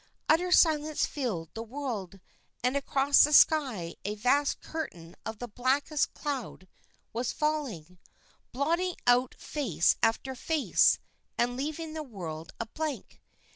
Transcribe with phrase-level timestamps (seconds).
[0.27, 2.19] Utter silence filled the world,
[2.63, 6.67] and across the sky a vast curtain of the blackest cloud
[7.13, 7.99] was falling,
[8.51, 10.97] blotting out face after face
[11.37, 13.21] and leaving the world a blank.